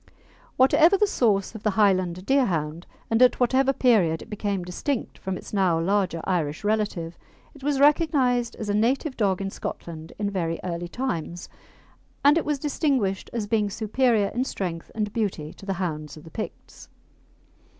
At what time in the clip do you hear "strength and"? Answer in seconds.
14.43-15.13